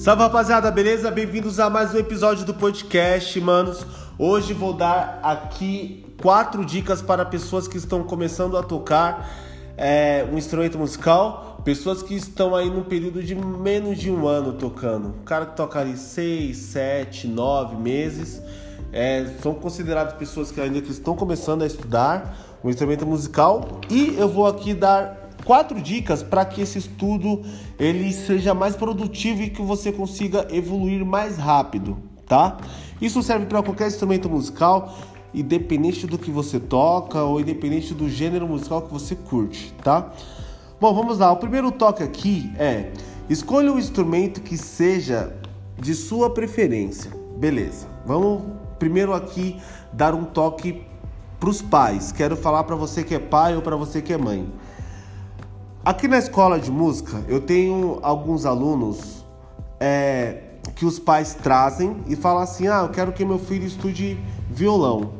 [0.00, 1.10] Salve rapaziada, beleza?
[1.10, 3.84] Bem-vindos a mais um episódio do podcast, manos.
[4.18, 9.30] Hoje vou dar aqui quatro dicas para pessoas que estão começando a tocar
[9.76, 14.54] é, um instrumento musical, pessoas que estão aí num período de menos de um ano
[14.54, 15.10] tocando.
[15.20, 18.40] O cara que toca ali seis, sete, nove meses,
[18.90, 23.82] é, são considerados pessoas que ainda estão começando a estudar um instrumento musical.
[23.90, 27.42] E eu vou aqui dar quatro dicas para que esse estudo
[27.78, 32.58] ele seja mais produtivo e que você consiga evoluir mais rápido, tá?
[33.00, 34.94] Isso serve para qualquer instrumento musical,
[35.32, 40.12] independente do que você toca ou independente do gênero musical que você curte, tá?
[40.80, 41.30] Bom, vamos lá.
[41.30, 42.90] O primeiro toque aqui é:
[43.28, 45.34] escolha um instrumento que seja
[45.78, 47.10] de sua preferência.
[47.36, 47.86] Beleza.
[48.06, 48.42] Vamos
[48.78, 49.60] primeiro aqui
[49.92, 50.82] dar um toque
[51.38, 52.12] para os pais.
[52.12, 54.46] Quero falar para você que é pai ou para você que é mãe.
[55.82, 59.24] Aqui na escola de música, eu tenho alguns alunos
[59.80, 60.42] é,
[60.76, 64.20] que os pais trazem e falam assim: ah, eu quero que meu filho estude
[64.50, 65.14] violão.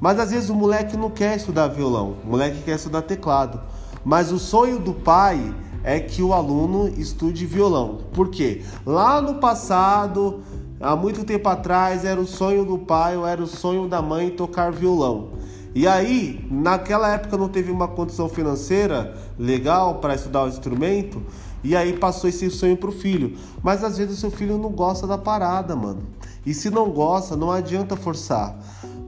[0.00, 3.60] Mas às vezes o moleque não quer estudar violão, o moleque quer estudar teclado.
[4.04, 8.00] Mas o sonho do pai é que o aluno estude violão.
[8.12, 8.64] Por quê?
[8.84, 10.42] Lá no passado,
[10.80, 14.30] há muito tempo atrás, era o sonho do pai ou era o sonho da mãe
[14.30, 15.43] tocar violão.
[15.74, 21.20] E aí, naquela época não teve uma condição financeira legal para estudar o instrumento,
[21.64, 23.36] e aí passou esse sonho pro filho.
[23.62, 26.04] Mas às vezes o seu filho não gosta da parada, mano.
[26.46, 28.56] E se não gosta, não adianta forçar.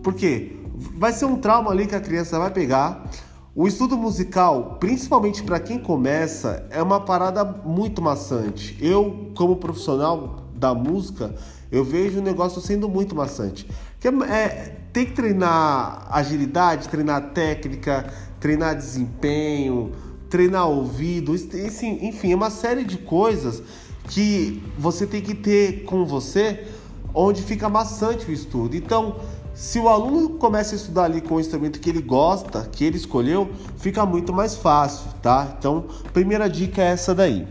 [0.03, 0.57] Por quê?
[0.99, 3.09] Vai ser um trauma ali que a criança vai pegar.
[3.55, 8.77] O estudo musical, principalmente para quem começa, é uma parada muito maçante.
[8.81, 11.35] Eu, como profissional da música,
[11.71, 13.69] eu vejo o negócio sendo muito maçante.
[14.01, 19.93] Que é, é, tem que treinar agilidade, treinar técnica, treinar desempenho,
[20.29, 23.63] treinar ouvido, enfim, é uma série de coisas
[24.09, 26.67] que você tem que ter com você,
[27.15, 28.77] onde fica maçante o estudo.
[28.77, 29.17] Então,
[29.55, 32.97] se o aluno começa a estudar ali com o instrumento que ele gosta, que ele
[32.99, 35.57] escolheu, fica muito mais fácil, tá?
[35.59, 37.49] Então, primeira dica é essa daí.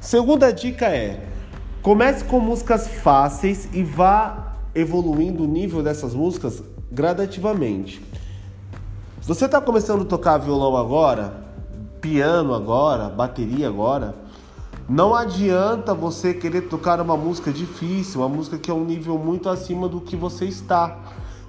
[0.00, 1.22] Segunda dica é:
[1.84, 8.02] comece com músicas fáceis e vá evoluindo o nível dessas músicas gradativamente.
[9.20, 11.44] Se você está começando a tocar violão agora,
[12.00, 14.14] piano agora, bateria agora,
[14.88, 19.50] não adianta você querer tocar uma música difícil, uma música que é um nível muito
[19.50, 20.98] acima do que você está.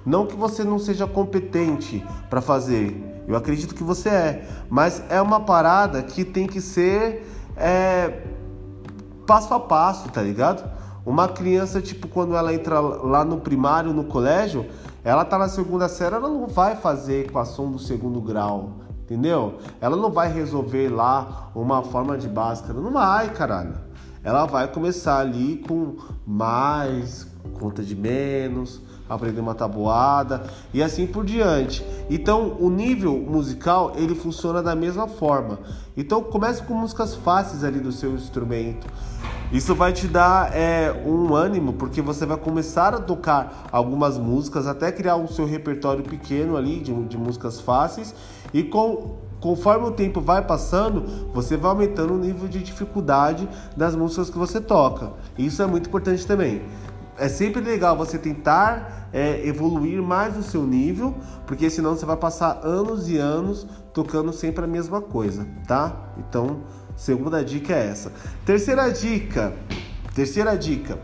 [0.04, 5.20] Não que você não seja competente para fazer, eu acredito que você é, mas é
[5.20, 7.26] uma parada que tem que ser
[7.56, 8.35] é,
[9.26, 10.68] passo a passo, tá ligado?
[11.04, 14.66] Uma criança, tipo, quando ela entra lá no primário, no colégio,
[15.04, 19.58] ela tá na segunda série, ela não vai fazer equação do segundo grau, entendeu?
[19.80, 23.74] Ela não vai resolver lá uma forma de básica, não vai, caralho.
[24.24, 27.28] Ela vai começar ali com mais,
[27.60, 31.84] conta de menos, aprender uma tabuada e assim por diante.
[32.10, 35.60] Então, o nível musical ele funciona da mesma forma.
[35.96, 38.86] Então, comece com músicas fáceis ali do seu instrumento.
[39.52, 44.66] Isso vai te dar é, um ânimo, porque você vai começar a tocar algumas músicas,
[44.66, 48.12] até criar o seu repertório pequeno ali de, de músicas fáceis,
[48.52, 53.94] e com, conforme o tempo vai passando, você vai aumentando o nível de dificuldade das
[53.94, 55.12] músicas que você toca.
[55.38, 56.62] Isso é muito importante também.
[57.18, 61.14] É sempre legal você tentar é, evoluir mais o seu nível,
[61.46, 66.12] porque senão você vai passar anos e anos tocando sempre a mesma coisa, tá?
[66.18, 66.62] Então
[66.96, 68.10] Segunda dica é essa.
[68.46, 69.54] Terceira dica.
[70.14, 70.98] Terceira dica.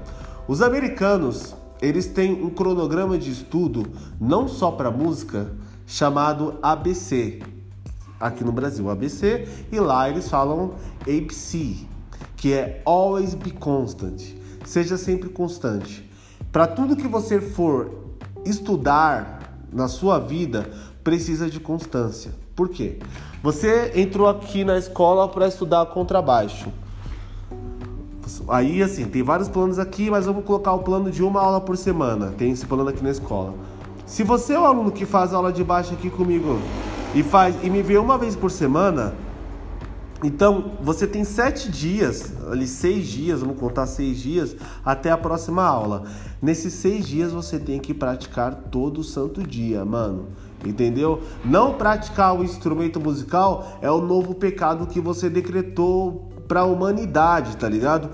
[0.48, 3.84] Os americanos, eles têm um cronograma de estudo
[4.18, 5.52] não só para música
[5.86, 7.40] chamado ABC.
[8.18, 11.76] Aqui no Brasil, ABC, e lá eles falam ABC,
[12.36, 14.22] que é always be constant.
[14.64, 16.08] Seja sempre constante.
[16.50, 17.90] Para tudo que você for
[18.44, 20.70] estudar na sua vida,
[21.02, 22.32] precisa de constância.
[22.54, 22.98] Por quê?
[23.42, 26.70] Você entrou aqui na escola para estudar contrabaixo.
[28.48, 31.76] Aí, assim, tem vários planos aqui, mas vamos colocar o plano de uma aula por
[31.76, 32.32] semana.
[32.36, 33.54] Tem esse plano aqui na escola.
[34.06, 36.58] Se você é o aluno que faz aula de baixo aqui comigo
[37.14, 39.14] e faz e me vê uma vez por semana,
[40.22, 45.64] então você tem sete dias, ali seis dias, vamos contar seis dias até a próxima
[45.64, 46.04] aula.
[46.40, 50.28] Nesses seis dias você tem que praticar todo santo dia, mano
[50.64, 51.20] entendeu?
[51.44, 57.56] Não praticar o instrumento musical é o novo pecado que você decretou para a humanidade,
[57.56, 58.10] tá ligado?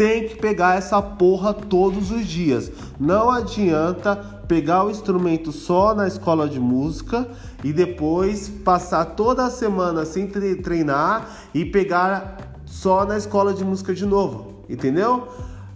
[0.00, 2.72] Tem que pegar essa porra todos os dias.
[2.98, 4.16] Não adianta
[4.48, 7.28] pegar o instrumento só na escola de música
[7.62, 13.92] e depois passar toda a semana sem treinar e pegar só na escola de música
[13.92, 15.28] de novo, entendeu?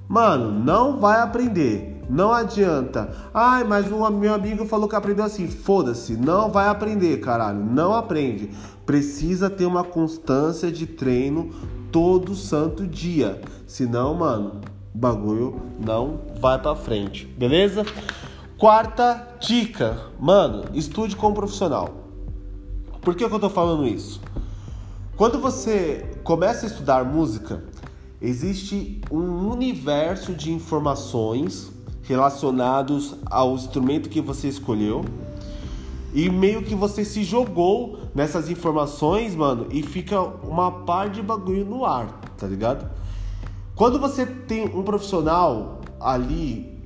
[0.08, 2.02] Mano, não vai aprender.
[2.08, 3.14] Não adianta.
[3.34, 5.48] Ai, mas o meu amigo falou que aprendeu assim.
[5.48, 7.62] Foda-se, não vai aprender, caralho.
[7.62, 8.48] Não aprende.
[8.86, 11.50] Precisa ter uma constância de treino
[11.94, 13.40] todo santo dia.
[13.68, 14.60] Senão, mano,
[14.92, 17.24] o bagulho não vai para frente.
[17.24, 17.86] Beleza?
[18.58, 21.88] Quarta dica, mano, estude como profissional.
[23.00, 24.20] Por que, que eu tô falando isso?
[25.16, 27.62] Quando você começa a estudar música,
[28.20, 31.70] existe um universo de informações
[32.02, 35.04] relacionados ao instrumento que você escolheu
[36.12, 41.64] e meio que você se jogou nessas informações, mano, e fica uma par de bagulho
[41.64, 42.88] no ar, tá ligado?
[43.74, 46.78] Quando você tem um profissional ali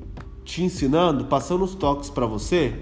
[0.45, 2.75] te ensinando, passando os toques para você,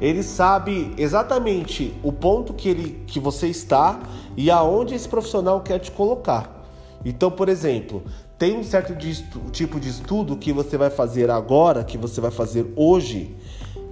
[0.00, 4.00] ele sabe exatamente o ponto que ele que você está
[4.36, 6.66] e aonde esse profissional quer te colocar.
[7.04, 8.02] Então, por exemplo,
[8.38, 12.30] tem um certo de tipo de estudo que você vai fazer agora, que você vai
[12.30, 13.36] fazer hoje,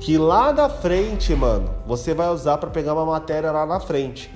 [0.00, 4.32] que lá na frente, mano, você vai usar para pegar uma matéria lá na frente.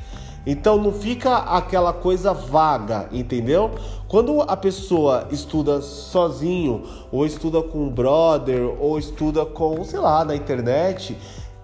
[0.47, 3.71] Então não fica aquela coisa vaga, entendeu?
[4.07, 10.23] Quando a pessoa estuda sozinho, ou estuda com um brother, ou estuda com, sei lá,
[10.23, 11.17] na internet,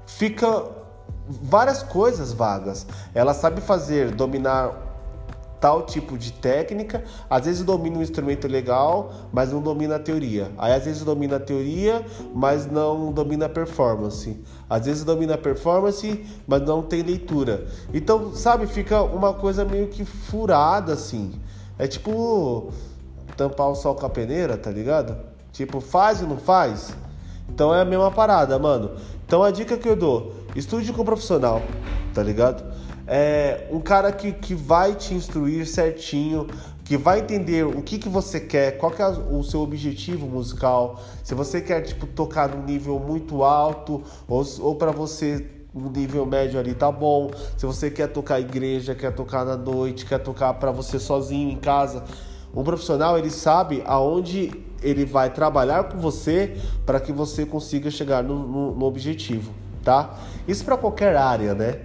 [0.06, 0.64] fica
[1.28, 2.86] várias coisas vagas.
[3.14, 4.89] Ela sabe fazer, dominar
[5.60, 10.50] tal tipo de técnica, às vezes domina um instrumento legal, mas não domina a teoria.
[10.56, 12.04] Aí às vezes domina a teoria,
[12.34, 14.40] mas não domina a performance.
[14.68, 17.66] Às vezes domina a performance, mas não tem leitura.
[17.92, 21.32] Então, sabe, fica uma coisa meio que furada assim.
[21.78, 22.72] É tipo
[23.36, 25.16] tampar o sol com a peneira, tá ligado?
[25.52, 26.94] Tipo, faz e não faz.
[27.48, 28.92] Então é a mesma parada, mano.
[29.26, 31.62] Então a dica que eu dou, estude com profissional,
[32.14, 32.64] tá ligado?
[33.12, 36.46] É, um cara que, que vai te instruir certinho,
[36.84, 41.02] que vai entender o que, que você quer, qual que é o seu objetivo musical,
[41.24, 46.24] se você quer tipo tocar num nível muito alto ou, ou para você um nível
[46.24, 47.30] médio ali tá bom.
[47.56, 51.56] Se você quer tocar igreja, quer tocar na noite, quer tocar para você sozinho em
[51.56, 52.04] casa,
[52.54, 54.52] um profissional ele sabe aonde
[54.82, 59.52] ele vai trabalhar com você para que você consiga chegar no, no, no objetivo,
[59.82, 60.16] tá?
[60.46, 61.80] Isso para qualquer área, né?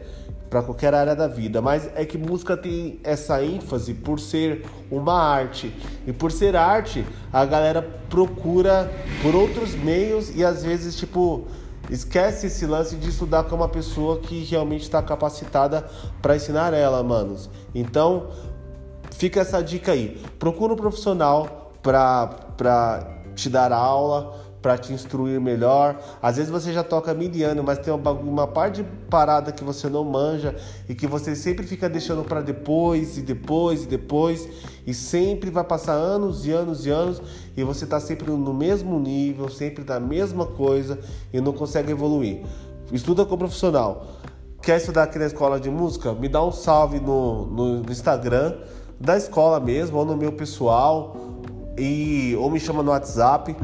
[0.50, 5.14] Para qualquer área da vida, mas é que música tem essa ênfase por ser uma
[5.14, 5.74] arte.
[6.06, 11.46] E por ser arte, a galera procura por outros meios e às vezes, tipo,
[11.90, 15.86] esquece esse lance de estudar com uma pessoa que realmente está capacitada
[16.22, 17.50] para ensinar ela, manos.
[17.74, 18.28] Então,
[19.12, 20.22] fica essa dica aí.
[20.40, 25.96] Procura um profissional para te dar aula para te instruir melhor.
[26.20, 29.88] Às vezes você já toca miliano, mas tem uma, uma parte de parada que você
[29.88, 30.56] não manja
[30.90, 34.50] e que você sempre fica deixando para depois e depois e depois
[34.88, 37.22] e sempre vai passar anos e anos e anos
[37.56, 40.98] e você tá sempre no mesmo nível, sempre da mesma coisa
[41.32, 42.42] e não consegue evoluir.
[42.92, 44.08] Estuda com profissional.
[44.64, 46.12] Quer estudar aqui na escola de música?
[46.12, 48.56] Me dá um salve no, no Instagram
[49.00, 51.16] da escola mesmo ou no meu pessoal
[51.78, 53.56] e ou me chama no WhatsApp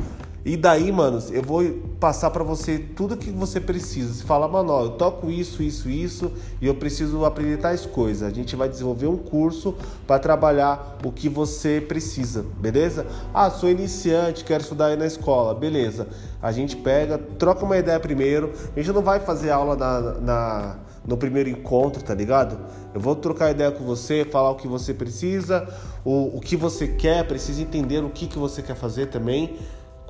[0.43, 1.63] e daí, manos, eu vou
[1.99, 4.11] passar para você tudo que você precisa.
[4.11, 8.23] Você fala, mano, ó, eu toco isso, isso, isso e eu preciso aprender tais coisas.
[8.23, 9.75] A gente vai desenvolver um curso
[10.07, 13.05] para trabalhar o que você precisa, beleza?
[13.31, 16.07] Ah, sou iniciante, quero estudar aí na escola, beleza.
[16.41, 18.51] A gente pega, troca uma ideia primeiro.
[18.75, 20.75] A gente não vai fazer aula na, na
[21.05, 22.59] no primeiro encontro, tá ligado?
[22.93, 25.67] Eu vou trocar ideia com você, falar o que você precisa,
[26.05, 29.57] o, o que você quer, precisa entender o que, que você quer fazer também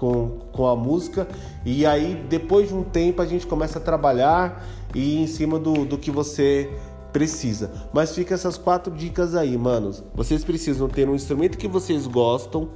[0.01, 1.27] com, com a música
[1.63, 4.65] e aí depois de um tempo a gente começa a trabalhar
[4.95, 6.71] e em cima do, do que você
[7.13, 7.71] precisa.
[7.93, 10.01] Mas fica essas quatro dicas aí, manos.
[10.15, 12.69] Vocês precisam ter um instrumento que vocês gostam.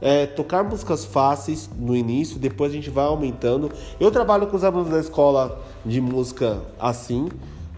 [0.00, 3.72] É, tocar músicas fáceis no início, depois a gente vai aumentando.
[3.98, 7.28] Eu trabalho com os alunos da escola de música assim,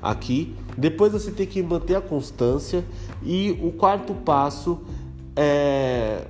[0.02, 0.54] aqui.
[0.76, 2.84] Depois você tem que manter a constância.
[3.22, 4.82] E o quarto passo
[5.34, 6.26] é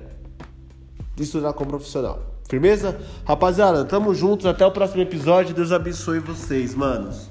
[1.19, 2.30] estudar como profissional.
[2.51, 2.99] Firmeza?
[3.23, 4.45] Rapaziada, tamo juntos.
[4.45, 5.55] Até o próximo episódio.
[5.55, 7.30] Deus abençoe vocês, manos.